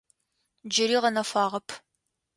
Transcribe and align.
Джыри 0.71 0.97
гъэнэфагъэп. 1.03 1.67